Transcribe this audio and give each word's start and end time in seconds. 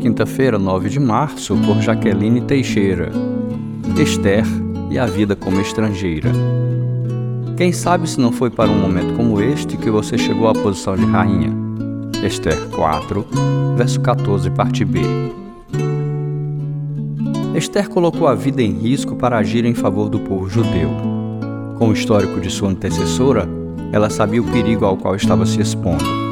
Quinta-feira, 0.00 0.58
9 0.58 0.88
de 0.88 0.98
março, 0.98 1.56
por 1.56 1.80
Jaqueline 1.80 2.40
Teixeira. 2.42 3.10
Esther 3.96 4.44
e 4.90 4.98
a 4.98 5.06
vida 5.06 5.36
como 5.36 5.60
estrangeira. 5.60 6.30
Quem 7.56 7.72
sabe 7.72 8.10
se 8.10 8.20
não 8.20 8.32
foi 8.32 8.50
para 8.50 8.70
um 8.70 8.78
momento 8.80 9.14
como 9.14 9.40
este 9.40 9.76
que 9.76 9.90
você 9.90 10.18
chegou 10.18 10.48
à 10.48 10.52
posição 10.52 10.96
de 10.96 11.04
rainha. 11.04 11.52
Esther 12.26 12.58
4, 12.70 13.26
verso 13.76 14.00
14, 14.00 14.50
parte 14.50 14.84
B. 14.84 15.00
Esther 17.54 17.88
colocou 17.88 18.26
a 18.26 18.34
vida 18.34 18.60
em 18.62 18.72
risco 18.72 19.14
para 19.14 19.38
agir 19.38 19.64
em 19.64 19.74
favor 19.74 20.08
do 20.08 20.18
povo 20.18 20.48
judeu. 20.48 20.90
Com 21.78 21.88
o 21.88 21.92
histórico 21.92 22.40
de 22.40 22.50
sua 22.50 22.70
antecessora, 22.70 23.48
ela 23.92 24.10
sabia 24.10 24.40
o 24.40 24.50
perigo 24.50 24.84
ao 24.84 24.96
qual 24.96 25.14
estava 25.14 25.46
se 25.46 25.60
expondo 25.60 26.22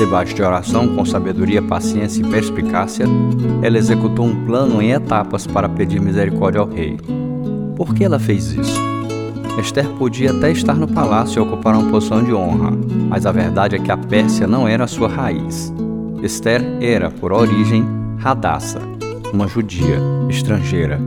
Debaixo 0.00 0.34
de 0.34 0.42
oração, 0.42 0.88
com 0.96 1.04
sabedoria, 1.04 1.60
paciência 1.60 2.22
e 2.22 2.26
perspicácia, 2.26 3.04
ela 3.60 3.76
executou 3.76 4.24
um 4.24 4.46
plano 4.46 4.80
em 4.80 4.92
etapas 4.92 5.46
para 5.46 5.68
pedir 5.68 6.00
misericórdia 6.00 6.58
ao 6.58 6.66
rei. 6.66 6.96
Por 7.76 7.94
que 7.94 8.02
ela 8.02 8.18
fez 8.18 8.50
isso? 8.52 8.80
Esther 9.58 9.86
podia 9.98 10.30
até 10.30 10.50
estar 10.50 10.72
no 10.72 10.88
palácio 10.88 11.38
e 11.38 11.42
ocupar 11.42 11.74
uma 11.74 11.90
posição 11.90 12.24
de 12.24 12.32
honra, 12.32 12.70
mas 13.10 13.26
a 13.26 13.32
verdade 13.32 13.76
é 13.76 13.78
que 13.78 13.92
a 13.92 13.96
Pérsia 13.98 14.46
não 14.46 14.66
era 14.66 14.84
a 14.84 14.88
sua 14.88 15.06
raiz. 15.06 15.70
Esther 16.22 16.62
era, 16.80 17.10
por 17.10 17.30
origem, 17.30 17.84
Radassa, 18.16 18.80
uma 19.34 19.46
judia, 19.46 19.98
estrangeira, 20.30 20.98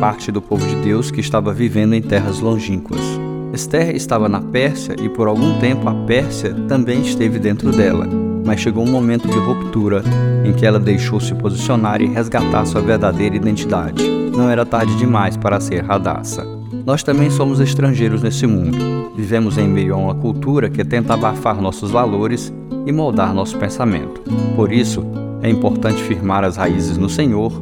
parte 0.00 0.32
do 0.32 0.42
povo 0.42 0.66
de 0.66 0.74
Deus 0.74 1.12
que 1.12 1.20
estava 1.20 1.52
vivendo 1.52 1.94
em 1.94 2.02
terras 2.02 2.40
longínquas. 2.40 3.29
Esther 3.52 3.96
estava 3.96 4.28
na 4.28 4.40
Pérsia 4.40 4.94
e 5.00 5.08
por 5.08 5.26
algum 5.26 5.58
tempo 5.58 5.88
a 5.88 5.94
Pérsia 6.06 6.54
também 6.68 7.00
esteve 7.00 7.38
dentro 7.38 7.72
dela, 7.72 8.06
mas 8.44 8.60
chegou 8.60 8.84
um 8.84 8.90
momento 8.90 9.28
de 9.28 9.38
ruptura 9.38 10.04
em 10.44 10.52
que 10.52 10.64
ela 10.64 10.78
deixou 10.78 11.18
se 11.18 11.34
posicionar 11.34 12.00
e 12.00 12.06
resgatar 12.06 12.64
sua 12.64 12.80
verdadeira 12.80 13.34
identidade. 13.34 14.08
Não 14.08 14.48
era 14.48 14.64
tarde 14.64 14.96
demais 14.96 15.36
para 15.36 15.58
ser 15.58 15.84
Radassa. 15.84 16.46
Nós 16.86 17.02
também 17.02 17.28
somos 17.28 17.60
estrangeiros 17.60 18.22
nesse 18.22 18.46
mundo. 18.46 18.78
Vivemos 19.16 19.58
em 19.58 19.68
meio 19.68 19.94
a 19.94 19.98
uma 19.98 20.14
cultura 20.14 20.70
que 20.70 20.84
tenta 20.84 21.14
abafar 21.14 21.60
nossos 21.60 21.90
valores 21.90 22.52
e 22.86 22.92
moldar 22.92 23.34
nosso 23.34 23.58
pensamento. 23.58 24.22
Por 24.54 24.72
isso, 24.72 25.04
é 25.42 25.50
importante 25.50 26.02
firmar 26.02 26.44
as 26.44 26.56
raízes 26.56 26.96
no 26.96 27.08
Senhor 27.08 27.52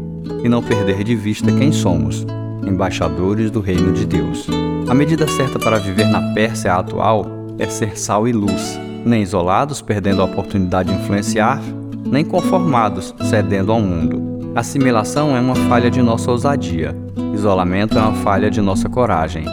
e 0.45 0.49
não 0.49 0.63
perder 0.63 1.03
de 1.03 1.17
vista 1.17 1.51
quem 1.51 1.73
somos, 1.73 2.27
embaixadores 2.67 3.51
do 3.51 3.61
reino 3.61 3.93
de 3.93 4.07
Deus. 4.07 4.49
A 4.89 4.95
medida 4.95 5.29
certa 5.29 5.59
para 5.59 5.77
viver 5.77 6.07
na 6.07 6.33
Pérsia 6.33 6.73
atual 6.73 7.27
é 7.59 7.69
ser 7.69 7.99
sal 7.99 8.27
e 8.27 8.33
luz, 8.33 8.81
nem 9.05 9.23
isolados, 9.23 9.83
perdendo 9.83 10.23
a 10.23 10.25
oportunidade 10.25 10.89
de 10.89 10.99
influenciar, 10.99 11.61
nem 12.07 12.25
conformados, 12.25 13.15
cedendo 13.29 13.71
ao 13.71 13.83
mundo. 13.83 14.51
Assimilação 14.55 15.37
é 15.37 15.41
uma 15.41 15.55
falha 15.55 15.91
de 15.91 16.01
nossa 16.01 16.31
ousadia, 16.31 16.97
isolamento 17.35 17.99
é 17.99 18.01
uma 18.01 18.15
falha 18.15 18.51
de 18.51 18.63
nossa 18.63 18.89
coragem. 18.89 19.45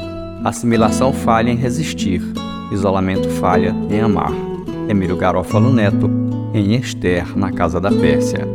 Assimilação 0.41 1.11
falha 1.11 1.51
em 1.51 1.57
resistir, 1.57 2.21
isolamento 2.71 3.27
falha 3.31 3.75
em 3.89 3.99
amar. 3.99 4.31
Emílio 4.87 5.17
Garófalo 5.17 5.69
Neto, 5.69 6.09
em 6.53 6.75
Esther, 6.75 7.37
na 7.37 7.51
Casa 7.51 7.81
da 7.81 7.91
Pérsia. 7.91 8.47